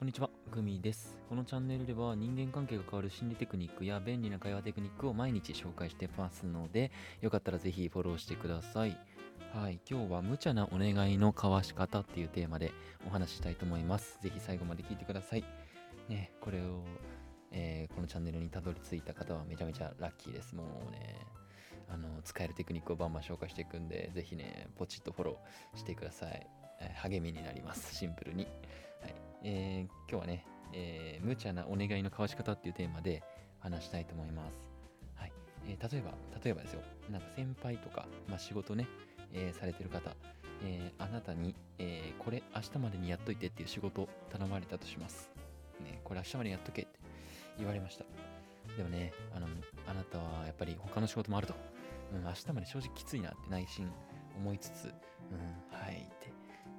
[0.00, 1.18] こんにちは、グミです。
[1.28, 6.90] このチャンネルでは人間関係が変わる心理テクニックや便利な会話テクニックを毎日紹介してますので、
[7.20, 8.96] よかったらぜひフォローしてください。
[9.52, 12.72] はい、今日は無茶なお願いの交わし方っていうテーマで
[13.06, 14.18] お話ししたいと思います。
[14.22, 15.44] ぜひ最後まで聞いてください。
[16.08, 16.82] ね、これを、
[17.52, 20.54] えーこのチャンネルにたどり着いた方はめちゃめちゃラッキーです。
[20.54, 21.14] もうね、
[21.92, 26.46] あの使えるテクニックをバンバン紹介していくんで、ぜひね、ポチッとフォローしてください。
[26.80, 27.94] えー励みになります。
[27.94, 28.44] シンプルに。
[29.02, 33.22] はいえー今日はね、えー無茶なお願いの交わし方っていうテーマで
[33.58, 34.70] 話したいと思います。
[35.16, 35.32] はい
[35.68, 36.12] えー例えば、
[36.42, 38.86] 例えばですよ、なんか先輩とか、まあ、仕事ね、
[39.32, 40.14] えーされてる方、
[40.64, 45.30] えーあなたに、えーこれ明日までにやっといてっていう仕事頼まれたとします。
[45.82, 46.90] ね、これ明日までやっとけって
[47.58, 48.04] 言われました。
[48.76, 49.46] でもね、あの
[49.86, 51.54] あなたはやっぱり他の仕事もあると。
[52.12, 53.88] うん、明日まで正直きついなって内心
[54.36, 54.92] 思いつつ、うん、
[55.78, 56.32] はいって、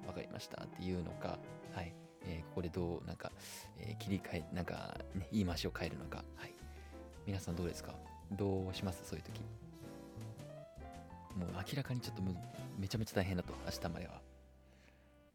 [0.06, 1.40] わかりましたっていうのか、
[1.74, 1.94] はい、
[2.26, 3.32] えーここでどう、なんか、
[3.78, 6.54] えー切り替え、なんか、ね、言い回しを変えるのか、はい。
[7.26, 7.94] 皆さんどうですか？
[8.32, 9.04] どうします？
[9.08, 9.42] そういう時。
[11.36, 12.36] もう明らかにちょっとむ
[12.78, 14.22] めちゃめちゃ大変だと、明日までは。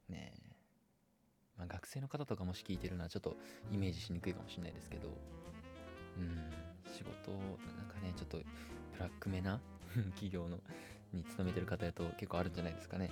[0.09, 0.47] ねえ。
[1.57, 3.34] まあ、学生の方とかもし聞いてるのはちょっと
[3.73, 5.09] イメージしにくいかもしれないですけど、
[6.19, 6.51] うん、
[6.92, 8.45] 仕事、なんかね、ちょっとブ
[9.01, 9.59] ラックめな
[10.17, 10.59] 企業の
[11.14, 13.11] に勤めてる方だと結構あるんじゃないですかね。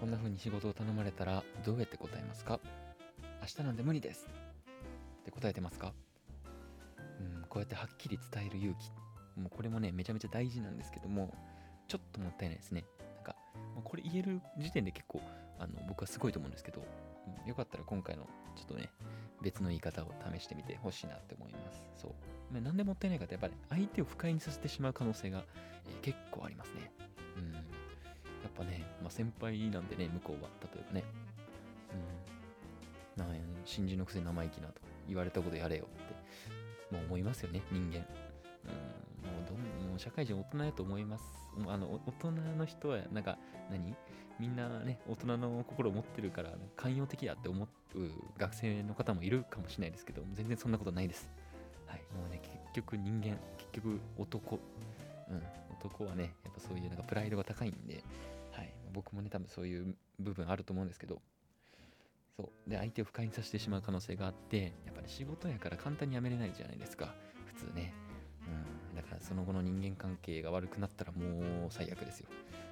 [0.00, 2.58] こんな風に仕事を頼まれたらどうやって答えますか？
[3.42, 4.26] 明日なんで無理です
[5.20, 5.92] って答えてますか？
[7.20, 8.90] うん、こうやってはっきり伝える勇気。
[9.38, 11.34] もうこれもね、めちゃめちゃ大事なんですけども、
[11.86, 12.84] ちょっともったいないですね。
[13.16, 13.36] なんか、
[13.84, 15.20] これ言える時点で結構、
[15.58, 16.82] あの僕はすごいと思うんですけど、
[17.46, 18.24] よかったら今回の
[18.56, 18.88] ちょっとね、
[19.42, 21.86] 別の言い方を試してみてほしいなって思います。
[21.98, 22.12] そう。
[22.50, 25.44] まあなんでもったいないかって、やっぱり相手を不快にさせてしまう可能性が、
[25.86, 26.90] えー結構ありますね。
[27.36, 27.79] うん。
[28.42, 31.04] やっぱね、まあ、先輩なんでね、向こうは、例えばね、
[33.16, 33.26] うん。
[33.26, 35.88] なんや新人のくせに生意気なとか言われたことやれよっ
[36.88, 37.96] て、もう思いますよね、人間。
[37.96, 37.98] うん。
[37.98, 38.04] も
[39.44, 41.24] うどん、もう社会人大人やと思います。
[41.66, 43.38] あの、大人の人は、なんか、
[43.70, 43.94] 何？
[44.38, 47.68] みんなね、大人の心を持ってるから、寛容的だって思う
[48.38, 51.28] 学生の方もいるかもしれないですけど、全然そんなことないです。
[51.86, 51.98] はい。
[52.14, 54.58] もうね、結局人間、結局男、
[55.28, 55.42] うん、
[55.80, 58.04] 男はね、やっぱそういうなんかプライドが高いんで、
[58.52, 58.72] はい。
[58.92, 61.20] 僕もね、多分そういう部分あると思うんですけど、
[62.36, 62.70] そう。
[62.70, 67.14] で、相手を不快にさせてしまう可能性があって、やっぱり仕事やから簡単に辞めれないじゃないですか、
[67.46, 67.92] 普通ね。
[68.92, 68.96] うん。
[68.96, 72.28] だからその後の人間関係が悪くなったらもう最悪ですよ。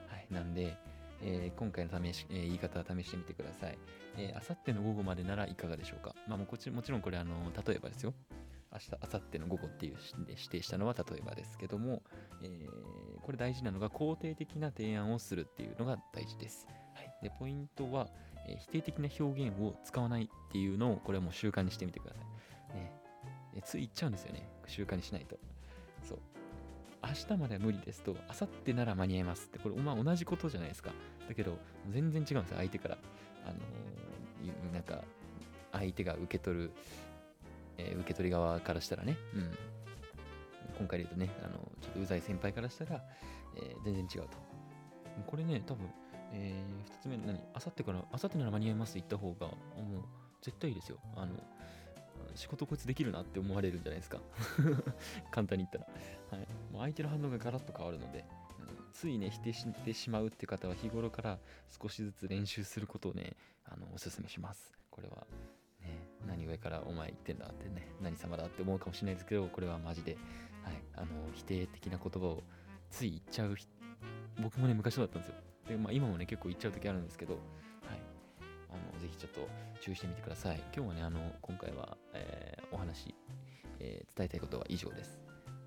[0.08, 0.26] はい。
[0.30, 0.76] なんで、
[1.22, 3.78] えー今回の試し、えー言い方を試してみてください。
[4.16, 6.14] えー、あさっての午後までならいかがでしょうか。
[6.26, 8.14] まあもうこっちもちろんこれあの例えばですよ。
[8.70, 9.96] 明日、あさっての午後っていう
[10.28, 12.02] 指定したのは例えばですけども、
[12.42, 16.66] えーこれ大事なのが肯定的な提案をするっていうのが大事です。
[16.94, 18.08] はい、でポイントは、
[18.48, 22.74] えー否定的な表現を使わないっていうのをこれはもう習慣にしてみてください。
[22.74, 22.92] ね、
[23.54, 24.48] えつい言っちゃうんですよね。
[24.66, 25.38] 習慣にしないと。
[26.02, 26.18] そう。
[27.02, 30.92] 明日までは無理ですと、明後日なら間に合いますって、これ、まあ、同じことじゃないですか。
[31.28, 31.58] だけど、
[31.90, 32.98] 全然違うんですよ、相手から。
[33.44, 35.04] あのーなんか、
[35.72, 36.70] 相手が受け取る、
[37.76, 39.50] えー受け取り側からしたらね、うん。
[40.78, 43.02] 今回で言うとね、あのちょっとうざい先輩からしたら、
[43.56, 44.28] えー全然違うと。
[45.26, 45.88] これね、多分、
[46.32, 47.38] えー2つ目、何？
[47.38, 49.46] 明後日から、明後日なら間に合いますって言った方が、
[49.82, 50.02] もう、
[50.42, 50.98] 絶対いいですよ。
[51.16, 51.34] あの、
[52.34, 54.20] 仕事こいつできるなって思われるんじゃないですか。
[55.30, 56.38] 簡単に言ったら。
[56.38, 56.46] はい。
[56.72, 58.24] もう相手の反応がガラッと変わるので、
[58.92, 61.38] ついね、否定してしまうって方は日頃から
[61.80, 64.72] 少しずつ練習することをね、あの、おすすめします。
[64.90, 65.26] これは、
[66.28, 70.16] 何上からお前言ってんだってね、何様だって思うかもしれないですけど、これはマジで、
[70.62, 72.42] はい、あの、否定的な言葉を
[72.90, 73.56] つい言っちゃう、
[74.40, 75.34] 僕もね、昔そうだったんですよ。
[75.68, 77.42] で、まあ今もね、結構言っちゃう時あるんですけど、はい。
[78.70, 79.48] あの、ぜひちょっと
[79.80, 80.62] 注意してみてください。
[80.74, 83.14] 今日はね、あの、今回は、えーお話、
[83.80, 85.18] えー伝えたいことは以上です。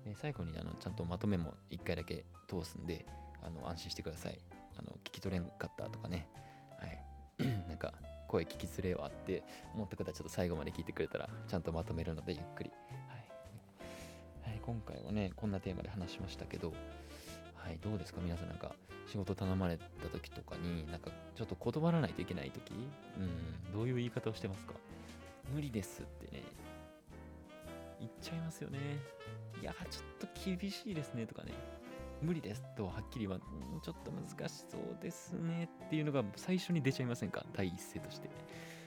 [0.04, 3.06] で最後にあのちゃんとまとめも1回だけ通すんで、
[3.42, 4.38] あの安心してください。
[4.78, 6.28] あの聞き取れんかったとかね、
[8.32, 9.42] 声聞きづれえわって
[9.74, 12.70] 思った方はちょっと最後まで聞いてくれたら、ちゃんとまとめるのでゆっくり。
[12.90, 14.50] はい。
[14.50, 16.72] はい、今回はね、こんなテーマで話しましたけど、
[17.54, 18.20] はい、どうですか？
[18.22, 18.74] 皆さんなんか
[19.06, 22.72] 仕事頼まれた時とかになんかちょっと断らないといけない時？
[23.18, 24.72] うんどういう言い方をしてますか？
[25.54, 26.42] 無理ですってね。
[28.00, 28.78] 言っちゃいますよね。
[29.60, 31.52] いやちょっと厳しいですねとかね。
[32.22, 33.38] 無理ですとはっきりはう
[33.76, 37.44] んちょっと難しそうですねっていうのが最初に出ちゃいませんか？
[37.52, 38.30] 第一声として。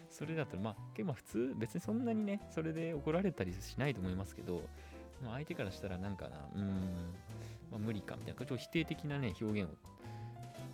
[0.09, 4.61] それだったらまあ結構普通別にそんなにねそれで怒られたりしないと思いますけど
[5.23, 7.13] 相手からしたらなんかなうん
[7.71, 9.75] まあ、無理かみたいな、ちょっと否定的なね、表現を、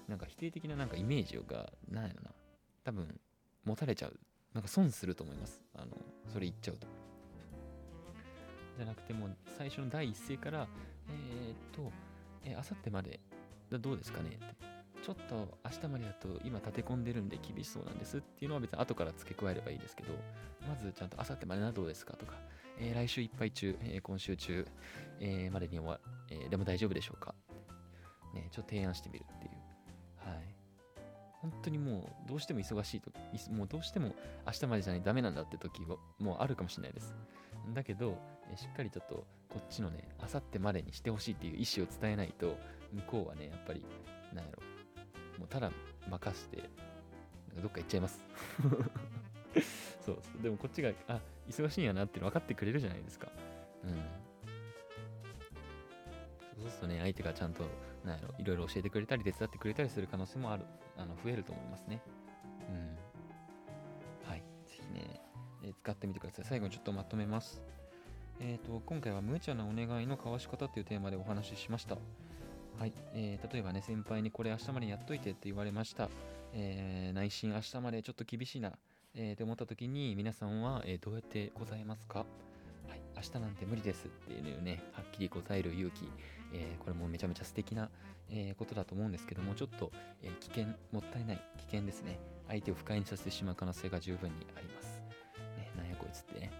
[0.09, 2.31] なんか否定的ななんかイメージが、なんやろな、
[2.83, 3.19] 多分、
[3.63, 4.19] 持たれちゃう。
[4.53, 5.63] なんか損すると思います。
[5.73, 5.97] あの
[6.33, 6.87] それ言っちゃうと。
[8.75, 10.67] じゃなくてもう最初の第一声から
[11.07, 11.91] えー、っと
[12.43, 13.19] えあさってまで？
[13.71, 14.31] どうですかね？
[14.31, 14.45] って
[15.01, 20.13] ちょっと明日までだと今立て込んでるんで厳しそうなんですっていうのは別に後から付け加えればいいですけど、
[20.67, 22.33] まずちゃんと明後日までならどうですかとか、
[22.79, 24.67] えー、来週いっぱい中、えー、今週中、
[25.19, 25.99] えー、までには、
[26.29, 27.33] えでも大丈夫でしょうか？
[28.33, 29.51] ね、ちょっと提案してみるっていう。
[30.29, 30.55] はい。
[31.41, 33.11] 本当にもうどうしても忙しいと、
[33.51, 34.13] もうどうしても
[34.45, 37.15] 明日までじゃないダメなんだって時はもうあるかもしれないです。
[37.73, 38.17] だけど、
[38.51, 42.57] えしっかりちょっとこっちのね、明後日までにしてほしいっていう意思を伝えないと、
[42.93, 43.85] 向こうはね、やっぱり、
[44.33, 44.61] なんやろ、
[45.39, 45.71] もうただ
[46.09, 46.69] 任して、
[47.61, 48.23] どっか行っちゃいます。
[50.05, 51.19] そうでもこっちが、あ、
[51.49, 53.31] 忙しいんやなって分かってくれるじゃないですか。
[53.83, 54.21] うん。
[56.61, 57.65] そうするとね、相手がちゃんと、
[58.05, 60.65] なんやろ、いろいろ教えてくれたり、手伝ってくれたりする可能性もある、
[60.97, 62.01] あの増えると思いますね。
[62.69, 62.97] うん。
[65.63, 66.45] え、使ってみてください。
[66.45, 67.61] 最後にちょっとまとめます。
[68.39, 71.97] えっ、ー、と、今回は無茶なお願いの交わし方っていうテーマでお話ししました。
[72.79, 76.09] はい、えー、例えばね、先輩にこれ明日までやっといてって言われました。
[76.53, 78.73] えー、内心明日までちょっと厳しいな、
[79.13, 82.25] えー、って思った時に皆さんは、え、どうやって答えますか？
[82.89, 86.09] はい、明日なんて無理ですっていうね、はっきり答える勇気、
[86.53, 87.89] えー、これもめちゃめちゃ素敵な、
[88.29, 89.91] えー、ことだと思うんですけども、ちょっと、
[90.23, 92.17] えー、危険、もったいない、危険ですね。
[92.47, 94.80] 相手を不快にさせてしまう可能性が十分にあります。
[96.11, 96.51] つってね。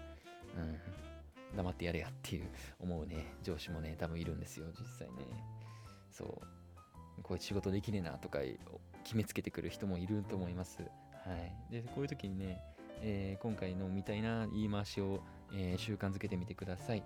[0.56, 1.56] うん。
[1.56, 2.48] 黙ってやれやっていう
[2.80, 5.24] 思うね、上司もね、多分いるんですよ、実際ね。
[6.10, 6.62] そう
[7.22, 8.40] こういう仕事できねえなとか
[9.04, 10.82] 決めつけてくる人もいると思います。
[10.82, 10.88] は
[11.70, 12.60] い、でこういう時にね、
[13.00, 15.22] えー、今回のみたいな言い回しを、
[15.52, 17.02] えー、習慣づけてみてください。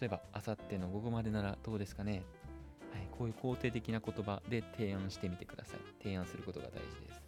[0.00, 2.22] 例えば、あさっての午後までならどうですかね、
[2.92, 5.80] はい、こういう肯定的な言葉で提案してみてください。
[6.02, 7.22] 提案することが大事です。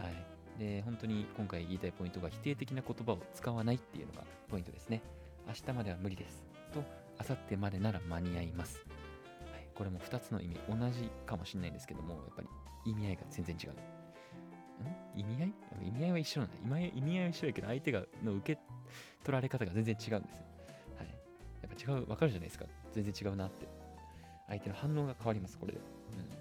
[0.00, 5.02] はい、で本当に今回言いたいポイントが否定的な言葉を使わないっていうのがポイントですね。
[5.46, 6.44] 明日までは無理です。
[6.72, 6.82] と、
[7.18, 8.78] あさってまでなら間に合います。
[9.52, 12.48] はいこれも2つの意味同じかもしれないんですけども、やっぱり
[12.92, 13.70] 意味合いが全然違う。
[13.70, 13.74] ん？
[15.20, 15.46] 意味合
[15.84, 15.88] い？
[15.88, 16.56] 意味合いは一緒なんだ。
[16.62, 18.60] 意味合い意味合いは一緒だけど、相手がの受け
[19.24, 20.44] 取られ方が全然違うんですよ。
[20.98, 21.08] はい。
[21.62, 22.66] やっぱ違う、わかるじゃないですか。
[22.92, 23.66] 全然違うなって。
[24.48, 25.78] 相手の反応が変わります、これで。
[25.78, 26.33] うん。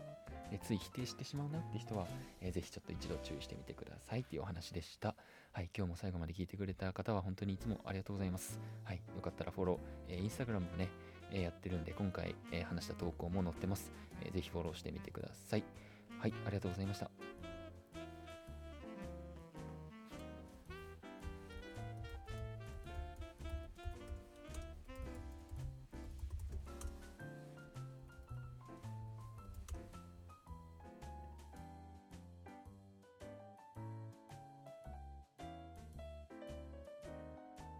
[0.53, 2.05] えつい否定してしまうなって人は、
[2.39, 5.15] えー、ぜひちょっと一度注意してみてくださいっていうお話でした。
[5.51, 8.59] はい、今日も最後まで聞いてくれた方は本当にいつもありがとうございます。
[8.83, 9.77] はい、よかったらフォロー、
[10.09, 10.89] えー、インスタグラムもね、
[11.31, 13.91] えやってるんで、今回、え話した投稿も載ってます、
[14.21, 14.33] えー。
[14.33, 15.63] ぜひフォローしてみてください。
[16.19, 17.09] はい、ありがとうございました。